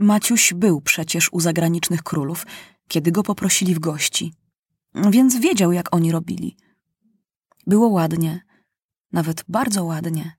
Maciuś 0.00 0.54
był 0.54 0.80
przecież 0.80 1.32
u 1.32 1.40
zagranicznych 1.40 2.02
królów, 2.02 2.46
kiedy 2.88 3.12
go 3.12 3.22
poprosili 3.22 3.74
w 3.74 3.78
gości, 3.78 4.34
więc 4.94 5.36
wiedział, 5.36 5.72
jak 5.72 5.94
oni 5.94 6.12
robili. 6.12 6.56
Było 7.66 7.88
ładnie, 7.88 8.40
nawet 9.12 9.44
bardzo 9.48 9.84
ładnie. 9.84 10.36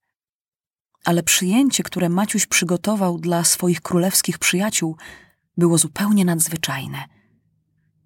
Ale 1.05 1.23
przyjęcie, 1.23 1.83
które 1.83 2.09
Maciuś 2.09 2.45
przygotował 2.45 3.17
dla 3.17 3.43
swoich 3.43 3.81
królewskich 3.81 4.37
przyjaciół, 4.37 4.97
było 5.57 5.77
zupełnie 5.77 6.25
nadzwyczajne. 6.25 7.03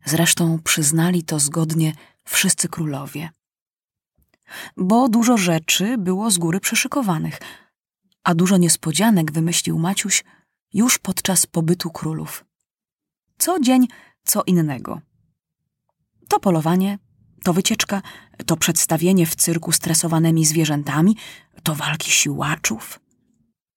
Zresztą 0.05 0.59
przyznali 0.63 1.23
to 1.23 1.39
zgodnie 1.39 1.93
wszyscy 2.23 2.67
królowie. 2.67 3.29
Bo 4.77 5.09
dużo 5.09 5.37
rzeczy 5.37 5.97
było 5.97 6.31
z 6.31 6.37
góry 6.37 6.59
przyszykowanych, 6.59 7.39
a 8.23 8.35
dużo 8.35 8.57
niespodzianek 8.57 9.31
wymyślił 9.31 9.79
Maciuś 9.79 10.23
już 10.73 10.97
podczas 10.97 11.45
pobytu 11.45 11.89
królów. 11.89 12.45
Co 13.37 13.59
dzień 13.59 13.87
co 14.23 14.43
innego. 14.43 15.01
To 16.29 16.39
polowanie, 16.39 16.99
to 17.43 17.53
wycieczka, 17.53 18.01
to 18.45 18.57
przedstawienie 18.57 19.25
w 19.25 19.35
cyrku 19.35 19.71
stresowanymi 19.71 20.45
zwierzętami, 20.45 21.17
to 21.63 21.75
walki 21.75 22.11
siłaczów. 22.11 22.99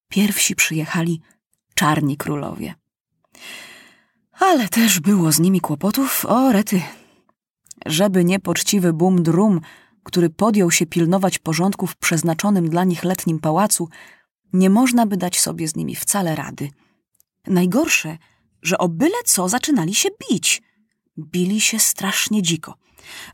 Pierwsi 0.08 0.56
przyjechali 0.56 1.20
czarni 1.74 2.16
królowie. 2.16 2.74
Ale 4.32 4.68
też 4.68 5.00
było 5.00 5.32
z 5.32 5.40
nimi 5.40 5.60
kłopotów, 5.60 6.24
o 6.24 6.52
rety. 6.52 6.82
Żeby 7.86 8.24
niepoczciwy 8.24 8.92
bum 8.92 9.22
drum, 9.22 9.60
który 10.02 10.30
podjął 10.30 10.70
się 10.70 10.86
pilnować 10.86 11.38
porządku 11.38 11.86
w 11.86 11.96
przeznaczonym 11.96 12.70
dla 12.70 12.84
nich 12.84 13.04
letnim 13.04 13.38
pałacu, 13.38 13.88
nie 14.52 14.70
można 14.70 15.06
by 15.06 15.16
dać 15.16 15.40
sobie 15.40 15.68
z 15.68 15.76
nimi 15.76 15.96
wcale 15.96 16.36
rady. 16.36 16.70
Najgorsze, 17.46 18.18
że 18.62 18.78
o 18.78 18.88
byle 18.88 19.16
co 19.24 19.48
zaczynali 19.48 19.94
się 19.94 20.08
bić. 20.30 20.62
Bili 21.18 21.60
się 21.60 21.78
strasznie 21.78 22.42
dziko. 22.42 22.74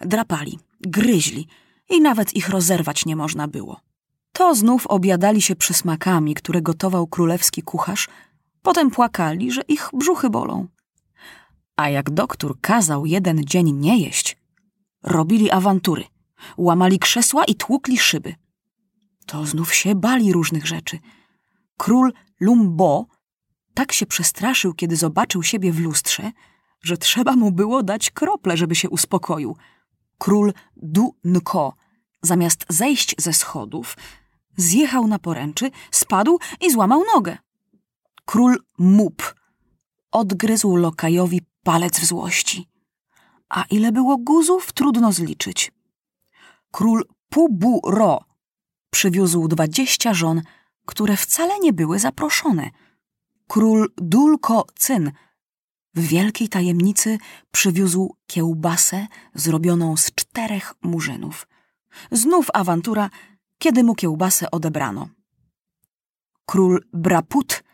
Drapali, 0.00 0.58
gryźli 0.80 1.46
i 1.90 2.00
nawet 2.00 2.36
ich 2.36 2.48
rozerwać 2.48 3.06
nie 3.06 3.16
można 3.16 3.48
było. 3.48 3.80
To 4.32 4.54
znów 4.54 4.86
obiadali 4.86 5.42
się 5.42 5.56
przysmakami, 5.56 6.34
które 6.34 6.62
gotował 6.62 7.06
królewski 7.06 7.62
kucharz, 7.62 8.08
potem 8.62 8.90
płakali, 8.90 9.52
że 9.52 9.62
ich 9.68 9.90
brzuchy 9.92 10.30
bolą. 10.30 10.66
A 11.76 11.88
jak 11.88 12.10
doktor 12.10 12.60
kazał 12.60 13.06
jeden 13.06 13.44
dzień 13.44 13.72
nie 13.72 13.98
jeść, 13.98 14.36
robili 15.02 15.50
awantury, 15.50 16.04
łamali 16.56 16.98
krzesła 16.98 17.44
i 17.44 17.54
tłukli 17.54 17.98
szyby. 17.98 18.34
To 19.26 19.46
znów 19.46 19.74
się 19.74 19.94
bali 19.94 20.32
różnych 20.32 20.66
rzeczy. 20.66 20.98
Król 21.76 22.12
Lumbo 22.40 23.06
tak 23.74 23.92
się 23.92 24.06
przestraszył, 24.06 24.74
kiedy 24.74 24.96
zobaczył 24.96 25.42
siebie 25.42 25.72
w 25.72 25.80
lustrze, 25.80 26.30
że 26.82 26.96
trzeba 26.96 27.36
mu 27.36 27.52
było 27.52 27.82
dać 27.82 28.10
krople, 28.10 28.56
żeby 28.56 28.74
się 28.74 28.90
uspokoił. 28.90 29.56
Król 30.18 30.52
Du 30.76 31.16
Nko, 31.24 31.74
zamiast 32.22 32.66
zejść 32.68 33.14
ze 33.18 33.32
schodów, 33.32 33.96
zjechał 34.56 35.06
na 35.06 35.18
poręczy, 35.18 35.70
spadł 35.90 36.38
i 36.60 36.70
złamał 36.70 37.02
nogę. 37.14 37.38
Król 38.24 38.58
Mup 38.78 39.34
odgryzł 40.10 40.76
lokajowi 40.76 41.40
palec 41.62 42.00
w 42.00 42.04
złości. 42.04 42.68
A 43.48 43.64
ile 43.70 43.92
było 43.92 44.16
guzów, 44.16 44.72
trudno 44.72 45.12
zliczyć. 45.12 45.72
Król 46.70 47.04
Pubu 47.28 47.80
Ro 47.84 48.24
przywiózł 48.90 49.48
dwadzieścia 49.48 50.14
żon, 50.14 50.42
które 50.86 51.16
wcale 51.16 51.58
nie 51.58 51.72
były 51.72 51.98
zaproszone. 51.98 52.70
Król 53.52 53.88
Dulko 53.96 54.66
Cyn 54.74 55.12
w 55.94 56.00
wielkiej 56.00 56.48
tajemnicy 56.48 57.18
przywiózł 57.50 58.16
kiełbasę 58.26 59.06
zrobioną 59.34 59.96
z 59.96 60.14
czterech 60.14 60.74
murzynów. 60.82 61.46
Znów 62.12 62.46
awantura, 62.54 63.10
kiedy 63.58 63.84
mu 63.84 63.94
kiełbasę 63.94 64.50
odebrano. 64.50 65.08
Król 66.46 66.80
Braput 66.92 67.64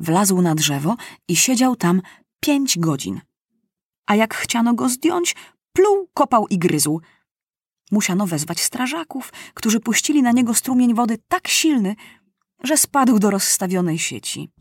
wlazł 0.00 0.42
na 0.42 0.54
drzewo 0.54 0.96
i 1.28 1.36
siedział 1.36 1.76
tam 1.76 2.02
pięć 2.40 2.78
godzin. 2.78 3.20
A 4.06 4.14
jak 4.14 4.34
chciano 4.34 4.74
go 4.74 4.88
zdjąć, 4.88 5.36
pluł, 5.72 6.08
kopał 6.14 6.46
i 6.46 6.58
gryzł. 6.58 7.00
Musiano 7.92 8.26
wezwać 8.26 8.60
strażaków, 8.60 9.32
którzy 9.54 9.80
puścili 9.80 10.22
na 10.22 10.32
niego 10.32 10.54
strumień 10.54 10.94
wody 10.94 11.18
tak 11.28 11.48
silny, 11.48 11.96
że 12.62 12.76
spadł 12.76 13.18
do 13.18 13.30
rozstawionej 13.30 13.98
sieci. 13.98 14.55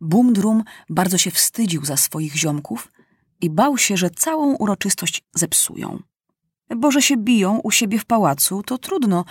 Bumdrum 0.00 0.64
bardzo 0.88 1.18
się 1.18 1.30
wstydził 1.30 1.84
za 1.84 1.96
swoich 1.96 2.36
ziomków 2.36 2.92
i 3.40 3.50
bał 3.50 3.78
się, 3.78 3.96
że 3.96 4.10
całą 4.10 4.54
uroczystość 4.54 5.24
zepsują. 5.34 6.02
Bo 6.76 6.90
że 6.90 7.02
się 7.02 7.16
biją 7.16 7.58
u 7.58 7.70
siebie 7.70 7.98
w 7.98 8.04
pałacu, 8.04 8.62
to 8.62 8.78
trudno, 8.78 9.24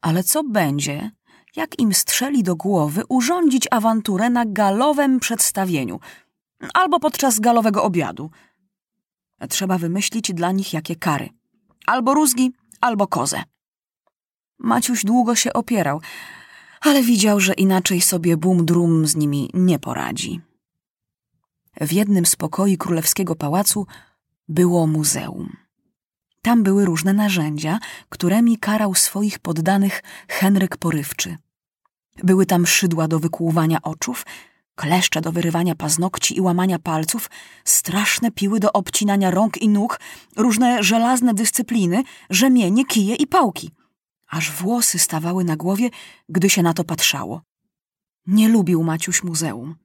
ale 0.00 0.24
co 0.24 0.44
będzie, 0.44 1.10
jak 1.56 1.78
im 1.78 1.94
strzeli 1.94 2.42
do 2.42 2.56
głowy 2.56 3.02
urządzić 3.08 3.68
awanturę 3.70 4.30
na 4.30 4.46
galowym 4.46 5.20
przedstawieniu 5.20 6.00
albo 6.74 7.00
podczas 7.00 7.40
galowego 7.40 7.84
obiadu? 7.84 8.30
Trzeba 9.48 9.78
wymyślić 9.78 10.32
dla 10.34 10.52
nich 10.52 10.72
jakie 10.72 10.96
kary. 10.96 11.28
Albo 11.86 12.14
rózgi, 12.14 12.52
albo 12.80 13.06
kozę. 13.06 13.42
Maciuś 14.58 15.04
długo 15.04 15.34
się 15.34 15.52
opierał, 15.52 16.00
ale 16.80 17.02
widział, 17.02 17.40
że 17.40 17.52
inaczej 17.52 18.00
sobie 18.00 18.36
bum-drum 18.36 19.06
z 19.06 19.16
nimi 19.16 19.50
nie 19.54 19.78
poradzi. 19.78 20.40
W 21.80 21.92
jednym 21.92 22.26
z 22.26 22.36
pokoi 22.36 22.76
królewskiego 22.76 23.36
pałacu 23.36 23.86
było 24.48 24.86
muzeum. 24.86 25.56
Tam 26.42 26.62
były 26.62 26.84
różne 26.84 27.12
narzędzia, 27.12 27.78
którymi 28.08 28.58
karał 28.58 28.94
swoich 28.94 29.38
poddanych 29.38 30.02
Henryk 30.28 30.76
Porywczy. 30.76 31.36
Były 32.24 32.46
tam 32.46 32.66
szydła 32.66 33.08
do 33.08 33.18
wykłuwania 33.18 33.82
oczów, 33.82 34.26
kleszcze 34.74 35.20
do 35.20 35.32
wyrywania 35.32 35.74
paznokci 35.74 36.36
i 36.36 36.40
łamania 36.40 36.78
palców, 36.78 37.30
straszne 37.64 38.30
piły 38.30 38.60
do 38.60 38.72
obcinania 38.72 39.30
rąk 39.30 39.62
i 39.62 39.68
nóg, 39.68 40.00
różne 40.36 40.82
żelazne 40.82 41.34
dyscypliny, 41.34 42.02
rzemienie, 42.30 42.84
kije 42.84 43.14
i 43.14 43.26
pałki– 43.26 43.70
aż 44.30 44.52
włosy 44.52 44.98
stawały 44.98 45.44
na 45.44 45.56
głowie, 45.56 45.90
gdy 46.28 46.50
się 46.50 46.62
na 46.62 46.74
to 46.74 46.84
patrzało. 46.84 47.42
Nie 48.26 48.48
lubił 48.48 48.82
Maciuś 48.82 49.22
muzeum. 49.22 49.76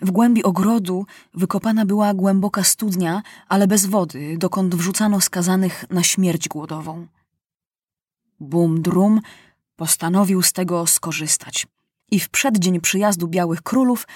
W 0.00 0.10
głębi 0.10 0.42
ogrodu 0.42 1.06
wykopana 1.34 1.86
była 1.86 2.14
głęboka 2.14 2.64
studnia, 2.64 3.22
ale 3.48 3.66
bez 3.66 3.86
wody, 3.86 4.38
dokąd 4.38 4.74
wrzucano 4.74 5.20
skazanych 5.20 5.84
na 5.90 6.02
śmierć 6.02 6.48
głodową. 6.48 7.06
Bum-drum 8.40 9.20
postanowił 9.76 10.42
z 10.42 10.52
tego 10.52 10.86
skorzystać 10.86 11.66
i 12.10 12.20
w 12.20 12.28
przeddzień 12.28 12.80
przyjazdu 12.80 13.28
Białych 13.28 13.62
Królów 13.62 14.06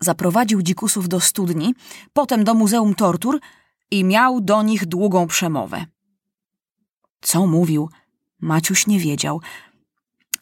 zaprowadził 0.00 0.62
dzikusów 0.62 1.08
do 1.08 1.20
studni, 1.20 1.74
potem 2.12 2.44
do 2.44 2.54
Muzeum 2.54 2.94
Tortur 2.94 3.40
i 3.90 4.04
miał 4.04 4.40
do 4.40 4.62
nich 4.62 4.86
długą 4.86 5.26
przemowę. 5.26 5.86
Co 7.20 7.46
mówił, 7.46 7.88
Maciuś 8.40 8.86
nie 8.86 8.98
wiedział, 8.98 9.40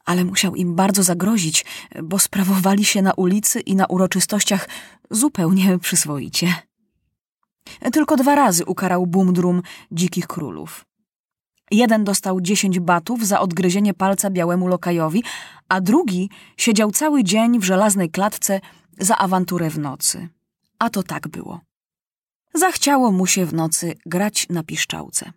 ale 0.04 0.24
musiał 0.24 0.54
im 0.54 0.74
bardzo 0.74 1.02
zagrozić, 1.02 1.64
bo 2.02 2.18
sprawowali 2.18 2.84
się 2.84 3.02
na 3.02 3.12
ulicy 3.12 3.60
i 3.60 3.76
na 3.76 3.86
uroczystościach 3.86 4.68
zupełnie 5.10 5.78
przyswoicie. 5.78 6.54
Tylko 7.92 8.16
dwa 8.16 8.34
razy 8.34 8.64
ukarał 8.64 9.06
Bumdrum 9.06 9.62
dzikich 9.92 10.26
królów. 10.26 10.84
Jeden 11.70 12.04
dostał 12.04 12.40
dziesięć 12.40 12.80
batów 12.80 13.26
za 13.26 13.40
odgryzienie 13.40 13.94
palca 13.94 14.30
białemu 14.30 14.68
lokajowi, 14.68 15.24
a 15.68 15.80
drugi 15.80 16.30
siedział 16.56 16.90
cały 16.90 17.24
dzień 17.24 17.58
w 17.58 17.64
żelaznej 17.64 18.10
klatce 18.10 18.60
za 18.98 19.18
awanturę 19.18 19.70
w 19.70 19.78
nocy. 19.78 20.28
A 20.78 20.90
to 20.90 21.02
tak 21.02 21.28
było. 21.28 21.60
Zachciało 22.54 23.12
mu 23.12 23.26
się 23.26 23.46
w 23.46 23.54
nocy 23.54 23.94
grać 24.06 24.46
na 24.50 24.62
piszczałce. 24.62 25.32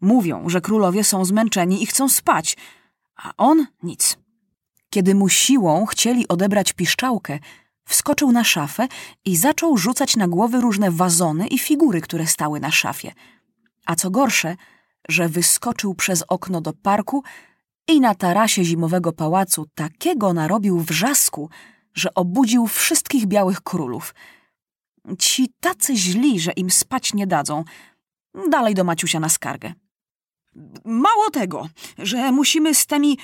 Mówią, 0.00 0.48
że 0.48 0.60
królowie 0.60 1.04
są 1.04 1.24
zmęczeni 1.24 1.82
i 1.82 1.86
chcą 1.86 2.08
spać, 2.08 2.56
a 3.16 3.32
on 3.36 3.66
nic. 3.82 4.18
Kiedy 4.90 5.14
mu 5.14 5.28
siłą 5.28 5.86
chcieli 5.86 6.28
odebrać 6.28 6.72
piszczałkę, 6.72 7.38
wskoczył 7.84 8.32
na 8.32 8.44
szafę 8.44 8.88
i 9.24 9.36
zaczął 9.36 9.76
rzucać 9.76 10.16
na 10.16 10.28
głowy 10.28 10.60
różne 10.60 10.90
wazony 10.90 11.46
i 11.46 11.58
figury, 11.58 12.00
które 12.00 12.26
stały 12.26 12.60
na 12.60 12.70
szafie. 12.70 13.12
A 13.86 13.96
co 13.96 14.10
gorsze, 14.10 14.56
że 15.08 15.28
wyskoczył 15.28 15.94
przez 15.94 16.24
okno 16.28 16.60
do 16.60 16.72
parku 16.72 17.22
i 17.88 18.00
na 18.00 18.14
tarasie 18.14 18.64
zimowego 18.64 19.12
pałacu 19.12 19.66
takiego 19.74 20.32
narobił 20.32 20.80
wrzasku, 20.80 21.50
że 21.94 22.14
obudził 22.14 22.66
wszystkich 22.66 23.26
białych 23.26 23.60
królów. 23.60 24.14
Ci 25.18 25.52
tacy 25.60 25.96
źli, 25.96 26.40
że 26.40 26.52
im 26.52 26.70
spać 26.70 27.14
nie 27.14 27.26
dadzą. 27.26 27.64
Dalej 28.50 28.74
do 28.74 28.84
Maciusia 28.84 29.20
na 29.20 29.28
skargę. 29.28 29.72
Mało 30.84 31.30
tego, 31.32 31.68
że 31.98 32.32
musimy 32.32 32.74
z 32.74 32.86
tymi 32.86 33.18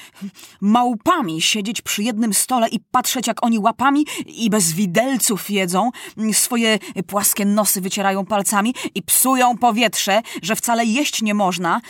małpami 0.61 1.43
siedzieć 1.43 1.83
przy 1.83 2.03
jednym 2.03 2.35
stole 2.35 2.69
i 2.69 2.81
patrzeć, 2.81 3.27
jak 3.27 3.45
oni 3.45 3.59
łapami 3.59 4.07
i 4.27 4.51
bez 4.51 4.73
widelców 4.73 5.51
jedzą, 5.51 5.91
swoje 6.33 6.79
płaskie 7.07 7.45
nosy 7.45 7.81
wycierają 7.81 8.27
palcami 8.27 8.75
i 8.95 9.03
psują 9.03 9.59
powietrze, 9.59 10.23
że 10.43 10.57
wcale 10.57 10.85
jeść 10.85 11.23
nie 11.23 11.35
można, 11.35 11.81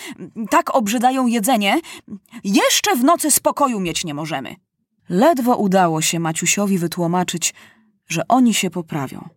tak 0.51 0.77
obrzydają 0.77 1.27
jedzenie, 1.27 1.81
jeszcze 2.45 2.97
w 2.97 3.05
nocy 3.05 3.31
spokoju 3.31 3.81
mieć 3.81 4.05
nie 4.05 4.15
możemy. 4.15 4.57
Ledwo 5.09 5.57
udało 5.57 6.03
się 6.03 6.21
Maciusiowi 6.21 6.79
wytłumaczyć, 6.79 7.55
że 8.09 8.29
oni 8.29 8.55
się 8.55 8.71
poprawią. 8.71 9.29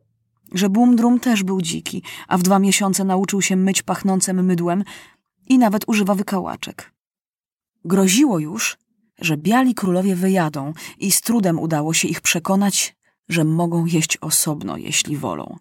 Że 0.52 0.70
Bumdrum 0.70 1.20
też 1.20 1.44
był 1.44 1.62
dziki, 1.62 2.04
a 2.28 2.38
w 2.38 2.44
dwa 2.44 2.60
miesiące 2.60 3.04
nauczył 3.04 3.42
się 3.42 3.56
myć 3.56 3.82
pachnącym 3.82 4.46
mydłem 4.46 4.84
i 5.50 5.58
nawet 5.58 5.84
używa 5.88 6.16
wykałaczek. 6.16 6.94
Groziło 7.86 8.40
już, 8.40 8.78
że 9.20 9.38
biali 9.38 9.76
królowie 9.76 10.16
wyjadą 10.16 10.74
i 11.00 11.12
z 11.12 11.22
trudem 11.22 11.60
udało 11.60 11.94
się 11.94 12.08
ich 12.08 12.22
przekonać, 12.22 12.96
że 13.30 13.44
mogą 13.44 13.86
jeść 13.86 14.18
osobno, 14.18 14.78
jeśli 14.78 15.18
wolą. 15.18 15.58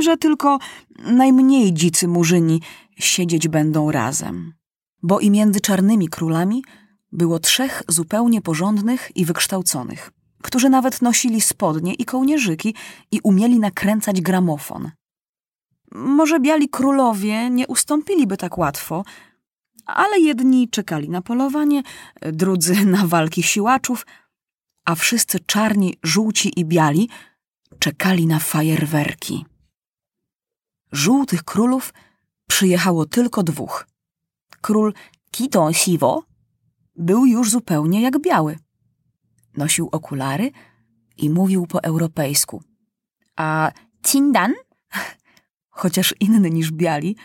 Że 0.00 0.16
tylko 0.16 0.58
najmniej 0.98 1.72
dzicy 1.72 2.08
murzyni 2.08 2.62
siedzieć 2.98 3.48
będą 3.48 3.90
razem. 3.90 4.52
Bo 5.02 5.20
i 5.20 5.30
między 5.30 5.60
czarnymi 5.60 6.08
królami 6.08 6.64
było 7.12 7.38
trzech 7.38 7.82
zupełnie 7.88 8.42
porządnych 8.42 9.10
i 9.14 9.24
wykształconych, 9.24 10.10
którzy 10.42 10.68
nawet 10.68 11.02
nosili 11.02 11.40
spodnie 11.40 11.94
i 11.94 12.04
kołnierzyki 12.04 12.74
i 13.12 13.20
umieli 13.22 13.58
nakręcać 13.58 14.20
gramofon. 14.20 14.90
Może 15.94 16.40
biali 16.40 16.68
królowie 16.68 17.50
nie 17.50 17.66
ustąpiliby 17.66 18.36
tak 18.36 18.58
łatwo, 18.58 19.04
ale 19.86 20.20
jedni 20.20 20.68
czekali 20.68 21.08
na 21.08 21.22
polowanie, 21.22 21.82
drudzy 22.32 22.84
na 22.96 23.06
walki 23.06 23.42
siłaczów, 23.42 24.06
a 24.84 24.94
wszyscy 24.94 25.40
czarni, 25.40 25.94
żółci 26.02 26.60
i 26.60 26.64
biali 26.64 27.08
czekali 27.78 28.26
na 28.26 28.38
fajerwerki. 28.38 29.46
Żółtych 30.92 31.42
królów 31.42 31.94
przyjechało 32.48 33.06
tylko 33.06 33.42
dwóch. 33.42 33.86
Król 34.60 34.92
Kito 35.30 35.72
Siwo 35.72 36.24
był 36.96 37.26
już 37.26 37.50
zupełnie 37.50 38.02
jak 38.02 38.20
biały. 38.20 38.58
Nosił 39.56 39.88
okulary 39.92 40.50
i 41.16 41.30
mówił 41.30 41.66
po 41.66 41.82
europejsku. 41.82 42.62
A 43.36 43.72
Tindan, 44.02 44.54
chociaż 45.80 46.14
inny 46.20 46.50
niż 46.50 46.72
biali, 46.72 47.16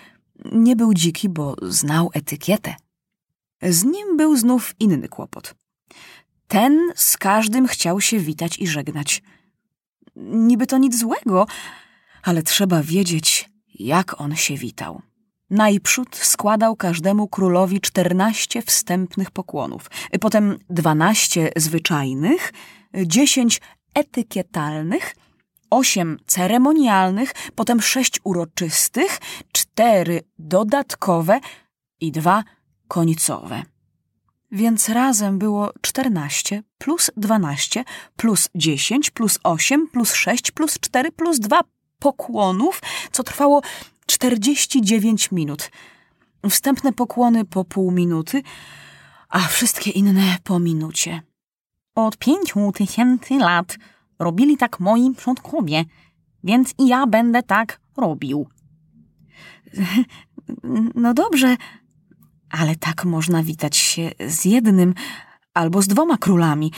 nie 0.51 0.75
był 0.75 0.93
dziki, 0.93 1.29
bo 1.29 1.55
znał 1.61 2.09
etykietę. 2.13 2.75
Z 3.61 3.83
nim 3.83 4.17
był 4.17 4.37
znów 4.37 4.75
inny 4.79 5.07
kłopot. 5.07 5.55
Ten 6.47 6.91
z 6.95 7.17
każdym 7.17 7.67
chciał 7.67 8.01
się 8.01 8.19
witać 8.19 8.59
i 8.59 8.67
żegnać. 8.67 9.23
Niby 10.15 10.67
to 10.67 10.77
nic 10.77 10.99
złego, 10.99 11.47
ale 12.23 12.43
trzeba 12.43 12.83
wiedzieć, 12.83 13.49
jak 13.79 14.21
on 14.21 14.35
się 14.35 14.57
witał. 14.57 15.01
Najprzód 15.49 16.15
składał 16.15 16.75
każdemu 16.75 17.27
królowi 17.27 17.81
czternaście 17.81 18.61
wstępnych 18.61 19.31
pokłonów, 19.31 19.89
potem 20.21 20.57
dwanaście 20.69 21.51
zwyczajnych, 21.55 22.53
dziesięć 23.05 23.61
etykietalnych, 23.93 25.15
osiem 25.75 26.17
ceremonialnych, 26.27 27.31
potem 27.55 27.81
sześć 27.81 28.19
uroczystych, 28.23 29.17
cztery 29.51 30.21
dodatkowe 30.39 31.39
i 31.99 32.11
dwa 32.11 32.43
końcowe. 32.87 33.63
Więc 34.51 34.89
razem 34.89 35.39
było 35.39 35.71
czternaście 35.81 36.63
plus 36.77 37.11
dwanaście 37.17 37.83
plus 38.15 38.49
dziesięć 38.55 39.11
plus 39.11 39.39
osiem 39.43 39.87
plus 39.87 40.13
sześć 40.13 40.51
plus 40.51 40.79
cztery 40.79 41.11
plus 41.11 41.39
dwa 41.39 41.61
pokłonów, 41.99 42.81
co 43.11 43.23
trwało 43.23 43.61
49 44.05 45.31
minut. 45.31 45.71
Wstępne 46.49 46.93
pokłony 46.93 47.45
po 47.45 47.65
pół 47.65 47.91
minuty, 47.91 48.43
a 49.29 49.39
wszystkie 49.39 49.91
inne 49.91 50.37
po 50.43 50.59
minucie. 50.59 51.21
Od 51.95 52.17
pięciu 52.17 52.71
tysięcy 52.71 53.37
lat 53.37 53.77
robili 54.19 54.57
tak 54.57 54.79
moi 54.79 55.13
przodkowie, 55.17 55.85
więc 56.43 56.73
i 56.77 56.87
ja 56.87 57.07
będę 57.07 57.43
tak 57.43 57.79
robił. 57.97 58.47
No 60.95 61.13
dobrze, 61.13 61.57
ale 62.49 62.75
tak 62.75 63.05
można 63.05 63.43
witać 63.43 63.77
się 63.77 64.11
z 64.27 64.45
jednym 64.45 64.93
albo 65.53 65.81
z 65.81 65.87
dwoma 65.87 66.17
królami, 66.17 66.71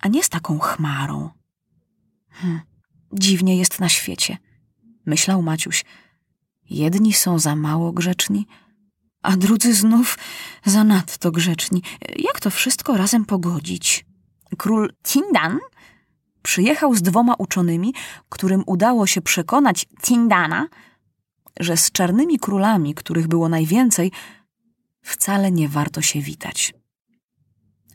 a 0.00 0.08
nie 0.08 0.22
z 0.22 0.28
taką 0.28 0.58
chmarą. 0.58 1.30
Hm, 2.28 2.60
dziwnie 3.12 3.56
jest 3.56 3.80
na 3.80 3.88
świecie, 3.88 4.38
myślał 5.06 5.42
Maciuś. 5.42 5.84
Jedni 6.70 7.12
są 7.12 7.38
za 7.38 7.56
mało 7.56 7.92
grzeczni, 7.92 8.46
a 9.22 9.36
drudzy 9.36 9.74
znów 9.74 10.18
za 10.64 10.84
nadto 10.84 11.30
grzeczni. 11.30 11.82
Jak 12.16 12.40
to 12.40 12.50
wszystko 12.50 12.96
razem 12.96 13.24
pogodzić? 13.24 14.06
Król 14.58 14.92
Tindan 15.02 15.58
przyjechał 16.46 16.94
z 16.94 17.02
dwoma 17.02 17.34
uczonymi, 17.34 17.94
którym 18.28 18.62
udało 18.66 19.06
się 19.06 19.20
przekonać 19.20 19.86
Tindana, 20.02 20.68
że 21.60 21.76
z 21.76 21.92
czarnymi 21.92 22.38
królami, 22.38 22.94
których 22.94 23.28
było 23.28 23.48
najwięcej, 23.48 24.12
wcale 25.02 25.50
nie 25.50 25.68
warto 25.68 26.02
się 26.02 26.20
witać. 26.20 26.74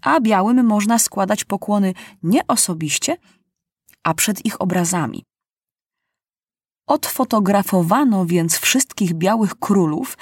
A 0.02 0.20
białym 0.20 0.66
można 0.66 1.00
składać 1.00 1.44
pokłony 1.44 1.94
nie 2.24 2.48
osobiście, 2.48 3.18
a 4.04 4.14
przed 4.14 4.46
ich 4.46 4.62
obrazami. 4.62 5.26
Odfotografowano 6.88 8.26
więc 8.26 8.58
wszystkich 8.58 9.14
białych 9.14 9.56
królów 9.56 10.18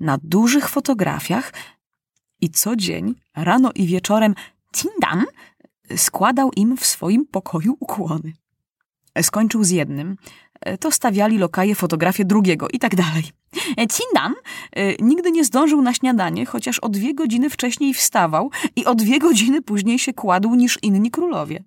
na 0.00 0.18
dużych 0.22 0.68
fotografiach 0.68 1.52
i 2.40 2.50
co 2.50 2.76
dzień, 2.76 3.14
rano 3.36 3.70
i 3.74 3.86
wieczorem, 3.86 4.34
Tindan 4.74 5.24
składał 5.96 6.50
im 6.56 6.76
w 6.76 6.86
swoim 6.86 7.26
pokoju 7.26 7.76
ukłony. 7.80 8.32
Skończył 9.22 9.64
z 9.64 9.70
jednym, 9.70 10.16
to 10.80 10.90
stawiali 10.90 11.38
lokaje 11.38 11.74
fotografię 11.74 12.24
drugiego 12.24 12.68
i 12.68 12.78
tak 12.78 12.94
dalej. 12.94 13.24
Tindan 13.76 14.34
e, 14.72 14.96
nigdy 14.96 15.30
nie 15.30 15.44
zdążył 15.44 15.82
na 15.82 15.94
śniadanie, 15.94 16.46
chociaż 16.46 16.78
o 16.78 16.88
dwie 16.88 17.14
godziny 17.14 17.50
wcześniej 17.50 17.94
wstawał 17.94 18.50
i 18.76 18.84
o 18.84 18.94
dwie 18.94 19.18
godziny 19.18 19.62
później 19.62 19.98
się 19.98 20.12
kładł 20.12 20.54
niż 20.54 20.78
inni 20.82 21.10
królowie. 21.10 21.64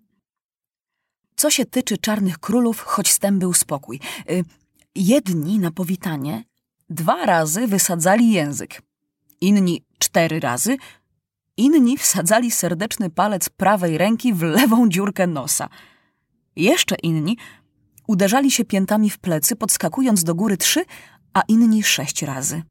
Co 1.36 1.50
się 1.50 1.66
tyczy 1.66 1.98
czarnych 1.98 2.40
królów, 2.40 2.82
choć 2.82 3.12
z 3.12 3.20
tym 3.20 3.40
był 3.40 3.54
spokój. 3.54 4.00
Jedni 4.96 5.60
na 5.60 5.72
powitanie 5.72 6.44
dwa 6.90 7.26
razy 7.26 7.68
wysadzali 7.68 8.32
język, 8.32 8.82
inni 9.42 9.84
cztery 10.00 10.40
razy, 10.40 10.78
inni 11.60 11.98
wsadzali 11.98 12.52
serdeczny 12.52 13.10
palec 13.10 13.50
prawej 13.50 13.98
ręki 13.98 14.34
w 14.34 14.42
lewą 14.42 14.90
dziurkę 14.90 15.28
nosa. 15.28 15.70
Jeszcze 16.56 16.96
inni 16.96 17.38
uderzali 18.08 18.52
się 18.52 18.66
piętami 18.66 19.10
w 19.10 19.18
plecy, 19.18 19.56
podskakując 19.56 20.24
do 20.24 20.36
góry 20.36 20.58
trzy, 20.58 20.86
a 21.34 21.42
inni 21.48 21.84
sześć 21.84 22.22
razy. 22.22 22.64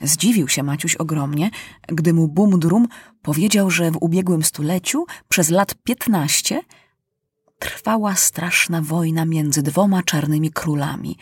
Zdziwił 0.00 0.48
się 0.48 0.62
Maciuś 0.62 0.96
ogromnie, 0.96 1.50
gdy 1.88 2.12
mu 2.12 2.28
Bumdrum 2.28 2.88
powiedział, 3.22 3.70
że 3.70 3.90
w 3.90 3.98
ubiegłym 4.00 4.42
stuleciu 4.42 5.06
przez 5.28 5.50
lat 5.50 5.74
piętnaście 5.84 6.62
trwała 7.58 8.14
straszna 8.14 8.82
wojna 8.82 9.24
między 9.24 9.62
dwoma 9.62 10.02
czarnymi 10.02 10.50
królami. 10.50 11.16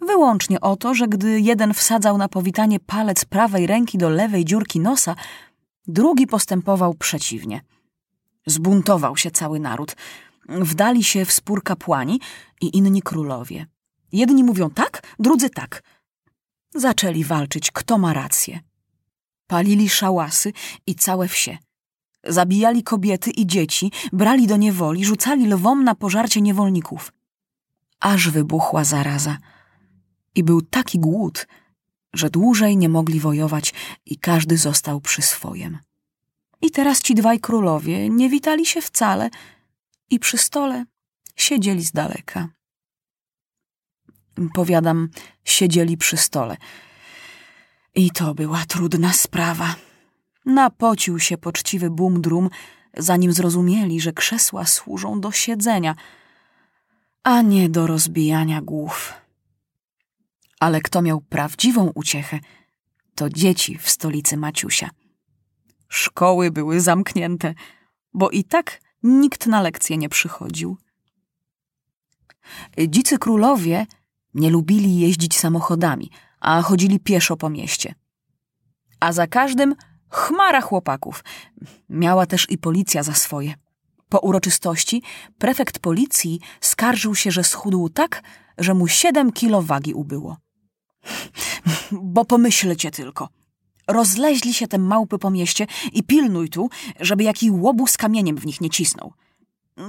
Wyłącznie 0.00 0.60
o 0.60 0.76
to, 0.76 0.94
że 0.94 1.08
gdy 1.08 1.40
jeden 1.40 1.74
wsadzał 1.74 2.18
na 2.18 2.28
powitanie 2.28 2.80
palec 2.80 3.24
prawej 3.24 3.66
ręki 3.66 3.98
do 3.98 4.10
lewej 4.10 4.44
dziurki 4.44 4.80
nosa, 4.80 5.14
drugi 5.86 6.26
postępował 6.26 6.94
przeciwnie. 6.94 7.60
Zbuntował 8.46 9.16
się 9.16 9.30
cały 9.30 9.60
naród. 9.60 9.96
Wdali 10.48 11.04
się 11.04 11.24
w 11.24 11.32
spór 11.32 11.62
kapłani 11.62 12.20
i 12.60 12.76
inni 12.76 13.02
królowie. 13.02 13.66
Jedni 14.12 14.44
mówią 14.44 14.70
tak, 14.70 15.02
drudzy 15.18 15.50
tak. 15.50 15.82
Zaczęli 16.74 17.24
walczyć, 17.24 17.70
kto 17.70 17.98
ma 17.98 18.12
rację. 18.12 18.60
Palili 19.46 19.88
szałasy 19.88 20.52
i 20.86 20.94
całe 20.94 21.28
wsie. 21.28 21.58
Zabijali 22.24 22.82
kobiety 22.82 23.30
i 23.30 23.46
dzieci, 23.46 23.92
brali 24.12 24.46
do 24.46 24.56
niewoli, 24.56 25.04
rzucali 25.04 25.46
lwom 25.46 25.84
na 25.84 25.94
pożarcie 25.94 26.40
niewolników. 26.40 27.12
Aż 28.00 28.30
wybuchła 28.30 28.84
zaraza. 28.84 29.38
I 30.34 30.44
był 30.44 30.62
taki 30.62 30.98
głód, 30.98 31.46
że 32.12 32.30
dłużej 32.30 32.76
nie 32.76 32.88
mogli 32.88 33.20
wojować 33.20 33.74
i 34.06 34.18
każdy 34.18 34.56
został 34.56 35.00
przy 35.00 35.22
swojem. 35.22 35.78
I 36.62 36.70
teraz 36.70 37.02
ci 37.02 37.14
dwaj 37.14 37.40
królowie 37.40 38.08
nie 38.08 38.28
witali 38.28 38.66
się 38.66 38.80
wcale 38.82 39.30
i 40.10 40.18
przy 40.18 40.38
stole 40.38 40.84
siedzieli 41.36 41.84
z 41.84 41.92
daleka. 41.92 42.48
Powiadam, 44.54 45.08
siedzieli 45.44 45.96
przy 45.96 46.16
stole. 46.16 46.56
I 47.94 48.10
to 48.10 48.34
była 48.34 48.64
trudna 48.64 49.12
sprawa. 49.12 49.74
Napocił 50.46 51.18
się 51.18 51.38
poczciwy 51.38 51.90
bumdrum, 51.90 52.50
zanim 52.96 53.32
zrozumieli, 53.32 54.00
że 54.00 54.12
krzesła 54.12 54.66
służą 54.66 55.20
do 55.20 55.32
siedzenia, 55.32 55.94
a 57.22 57.42
nie 57.42 57.68
do 57.68 57.86
rozbijania 57.86 58.62
głów. 58.62 59.12
Ale 60.60 60.80
kto 60.80 61.02
miał 61.02 61.20
prawdziwą 61.20 61.92
uciechę, 61.94 62.40
to 63.14 63.28
dzieci 63.28 63.78
w 63.78 63.90
stolicy 63.90 64.36
Maciusia. 64.36 64.90
Szkoły 65.88 66.50
były 66.50 66.80
zamknięte, 66.80 67.54
bo 68.14 68.30
i 68.30 68.44
tak 68.44 68.80
nikt 69.02 69.46
na 69.46 69.62
lekcje 69.62 69.96
nie 69.96 70.08
przychodził. 70.08 70.76
Dzicy 72.88 73.18
królowie 73.18 73.86
nie 74.34 74.50
lubili 74.50 75.00
jeździć 75.00 75.38
samochodami, 75.38 76.10
a 76.40 76.62
chodzili 76.62 77.00
pieszo 77.00 77.36
po 77.36 77.50
mieście. 77.50 77.94
A 79.00 79.12
za 79.12 79.26
każdym 79.26 79.74
chmara 80.10 80.60
chłopaków. 80.60 81.24
Miała 81.88 82.26
też 82.26 82.46
i 82.50 82.58
policja 82.58 83.02
za 83.02 83.14
swoje. 83.14 83.54
Po 84.08 84.18
uroczystości 84.18 85.02
prefekt 85.38 85.78
policji 85.78 86.40
skarżył 86.60 87.14
się, 87.14 87.30
że 87.30 87.44
schudł 87.44 87.88
tak, 87.88 88.22
że 88.58 88.74
mu 88.74 88.88
siedem 88.88 89.32
kilo 89.32 89.62
wagi 89.62 89.94
ubyło. 89.94 90.36
Bo 91.92 92.24
pomyślcie 92.24 92.90
tylko. 92.90 93.28
Rozleźli 93.86 94.54
się 94.54 94.68
te 94.68 94.78
małpy 94.78 95.18
po 95.18 95.30
mieście 95.30 95.66
i 95.92 96.02
pilnuj 96.02 96.48
tu, 96.48 96.70
żeby 97.00 97.24
jaki 97.24 97.50
łobuz 97.50 97.96
kamieniem 97.96 98.36
w 98.36 98.46
nich 98.46 98.60
nie 98.60 98.70
cisnął. 98.70 99.12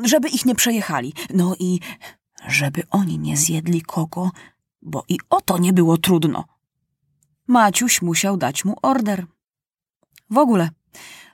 Żeby 0.04 0.30
ich 0.30 0.46
nie 0.46 0.56
przejechali. 0.56 1.14
No 1.34 1.56
i 1.60 1.80
żeby 2.48 2.84
oni 2.90 3.20
nie 3.20 3.38
zjedli 3.38 3.82
kogo, 3.82 4.32
bo 4.82 5.04
i 5.10 5.18
o 5.30 5.42
to 5.42 5.58
nie 5.58 5.74
było 5.74 5.98
trudno. 5.98 6.46
Maciuś 7.48 8.02
musiał 8.02 8.38
dać 8.38 8.66
mu 8.66 8.76
order. 8.82 9.26
W 10.30 10.38
ogóle, 10.38 10.70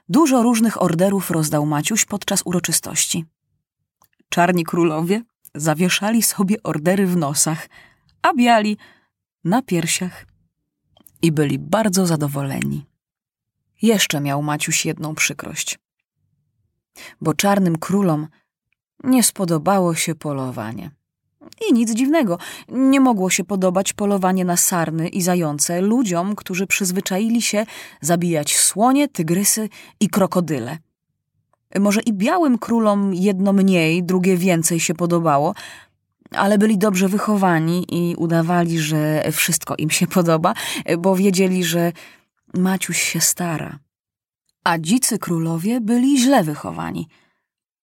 dużo 0.08 0.42
różnych 0.42 0.82
orderów 0.82 1.30
rozdał 1.30 1.66
Maciuś 1.66 2.04
podczas 2.04 2.42
uroczystości. 2.44 3.24
Czarni 4.28 4.64
królowie 4.64 5.22
zawieszali 5.54 6.22
sobie 6.22 6.62
ordery 6.62 7.06
w 7.06 7.16
nosach, 7.16 7.68
a 8.22 8.34
biali 8.34 8.76
na 9.48 9.62
piersiach. 9.62 10.26
I 11.22 11.32
byli 11.32 11.58
bardzo 11.58 12.06
zadowoleni. 12.06 12.84
Jeszcze 13.82 14.20
miał 14.20 14.42
Maciuś 14.42 14.86
jedną 14.86 15.14
przykrość. 15.14 15.78
Bo 17.20 17.34
czarnym 17.34 17.78
królom 17.78 18.28
nie 19.04 19.22
spodobało 19.22 19.94
się 19.94 20.14
polowanie. 20.14 20.90
I 21.70 21.72
nic 21.72 21.94
dziwnego, 21.94 22.38
nie 22.68 23.00
mogło 23.00 23.30
się 23.30 23.44
podobać 23.44 23.92
polowanie 23.92 24.44
na 24.44 24.56
sarny 24.56 25.08
i 25.08 25.22
zające 25.22 25.80
ludziom, 25.80 26.34
którzy 26.34 26.66
przyzwyczaili 26.66 27.42
się 27.42 27.66
zabijać 28.00 28.56
słonie, 28.56 29.08
tygrysy 29.08 29.68
i 30.00 30.08
krokodyle. 30.08 30.78
Może 31.78 32.00
i 32.00 32.12
białym 32.12 32.58
królom 32.58 33.14
jedno 33.14 33.52
mniej, 33.52 34.04
drugie 34.04 34.36
więcej 34.36 34.80
się 34.80 34.94
podobało, 34.94 35.54
ale 36.30 36.58
byli 36.58 36.78
dobrze 36.78 37.08
wychowani 37.08 37.86
i 37.88 38.16
udawali, 38.16 38.78
że 38.78 39.22
wszystko 39.32 39.74
im 39.76 39.90
się 39.90 40.06
podoba, 40.06 40.54
bo 40.98 41.16
wiedzieli, 41.16 41.64
że 41.64 41.92
Maciuś 42.54 43.02
się 43.02 43.20
stara. 43.20 43.78
A 44.64 44.78
dzicy 44.78 45.18
królowie 45.18 45.80
byli 45.80 46.20
źle 46.20 46.44
wychowani. 46.44 47.08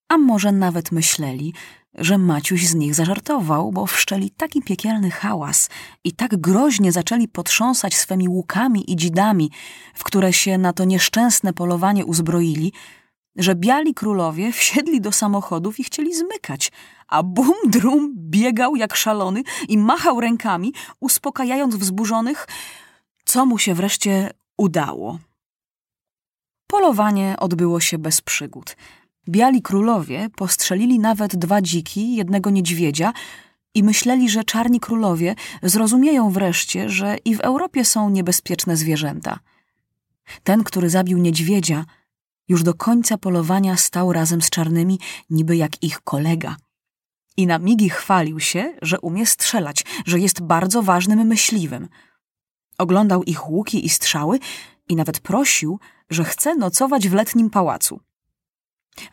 A 0.10 0.18
może 0.18 0.52
nawet 0.52 0.92
myśleli, 0.92 1.54
że 1.94 2.18
Maciuś 2.18 2.68
z 2.68 2.75
nich 2.75 2.96
zażartował, 2.96 3.72
bo 3.72 3.86
wszczeli 3.86 4.32
taki 4.32 4.62
piekielny 4.62 5.12
hałas 5.12 5.70
i 6.04 6.12
tak 6.12 6.38
groźnie 6.38 6.92
zaczęli 6.92 7.28
potrząsać 7.28 7.96
swymi 7.96 8.30
łukami 8.30 8.92
i 8.92 8.96
dzidami, 8.96 9.52
w 9.94 10.04
które 10.04 10.34
się 10.34 10.58
na 10.58 10.74
to 10.74 10.84
nieszczęsne 10.86 11.54
polowanie 11.54 12.06
uzbroili, 12.06 12.74
że 13.36 13.56
biali 13.56 13.94
królowie 13.94 14.51
wsiedli 14.51 15.01
do 15.01 15.12
samochodów 15.12 15.80
i 15.80 15.84
chcieli 15.84 16.15
zmykać, 16.15 16.72
a 17.08 17.24
bum 17.24 17.54
drum 17.68 18.13
biegał 18.18 18.75
jak 18.75 18.96
szalony 18.96 19.44
i 19.68 19.77
machał 19.77 20.22
rękami, 20.22 20.74
uspokajając 21.00 21.75
wzburzonych, 21.75 22.48
co 23.25 23.46
mu 23.46 23.58
się 23.58 23.74
wreszcie 23.74 24.32
udało. 24.58 25.20
Polowanie 26.68 27.36
odbyło 27.39 27.80
się 27.80 27.98
bez 27.98 28.22
przygód– 28.22 28.75
Biali 29.30 29.62
królowie 29.62 30.30
postrzelili 30.36 31.00
nawet 31.00 31.36
dwa 31.36 31.62
dziki, 31.62 32.15
jednego 32.15 32.50
niedźwiedzia 32.50 33.13
i 33.74 33.84
myśleli, 33.84 34.30
że 34.30 34.44
czarni 34.44 34.80
królowie 34.80 35.36
zrozumieją 35.63 36.30
wreszcie, 36.30 36.89
że 36.89 37.18
i 37.25 37.36
w 37.36 37.39
Europie 37.39 37.86
są 37.86 38.10
niebezpieczne 38.10 38.77
zwierzęta. 38.77 39.39
Ten, 40.44 40.63
który 40.63 40.89
zabił 40.89 41.18
niedźwiedzia, 41.18 41.86
już 42.48 42.64
do 42.64 42.74
końca 42.74 43.18
polowania 43.18 43.78
stał 43.78 44.14
razem 44.14 44.42
z 44.42 44.50
czarnymi, 44.50 45.00
niby 45.30 45.58
jak 45.58 45.84
ich 45.84 46.02
kolega. 46.02 46.56
I 47.38 47.48
na 47.48 47.60
migi 47.60 47.90
chwalił 47.90 48.40
się, 48.40 48.74
że 48.82 49.00
umie 49.00 49.25
strzelać, 49.25 49.86
że 50.06 50.20
jest 50.20 50.42
bardzo 50.42 50.82
ważnym 50.82 51.28
myśliwym. 51.28 51.88
Oglądał 52.78 53.24
ich 53.24 53.50
łuki 53.50 53.86
i 53.86 53.90
strzały 53.90 54.40
i 54.90 54.96
nawet 54.96 55.20
prosił, 55.20 55.80
że 56.10 56.24
chce 56.24 56.56
nocować 56.56 57.10
w 57.10 57.14
letnim 57.14 57.50
pałacu. 57.50 58.00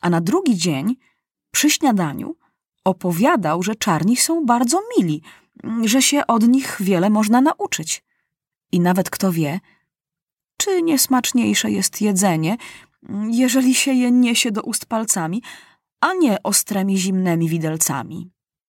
A 0.00 0.10
na 0.10 0.20
drugi 0.20 0.56
dzień, 0.56 0.96
przy 1.50 1.70
śniadaniu, 1.70 2.36
opowiadał, 2.84 3.62
że 3.62 3.74
czarni 3.74 4.16
są 4.16 4.46
bardzo 4.46 4.80
mili, 4.96 5.22
że 5.84 6.02
się 6.02 6.26
od 6.26 6.48
nich 6.48 6.76
wiele 6.80 7.10
można 7.10 7.40
nauczyć. 7.40 8.04
I 8.72 8.80
nawet 8.80 9.10
kto 9.10 9.32
wie, 9.32 9.60
czy 10.56 10.82
niesmaczniejsze 10.82 11.70
jest 11.70 12.00
jedzenie, 12.00 12.56
jeżeli 13.30 13.74
się 13.74 13.92
je 13.92 14.10
niesie 14.10 14.50
do 14.50 14.62
ust 14.62 14.86
palcami, 14.86 15.42
a 16.00 16.14
nie 16.14 16.42
ostrymi 16.42 16.98
zimnymi 16.98 17.48
widelcami. 17.48 18.30